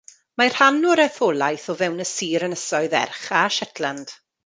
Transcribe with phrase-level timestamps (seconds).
[0.41, 4.21] Mae rhan o'r etholaeth o fewn y sir Ynysoedd Erch a Shetland.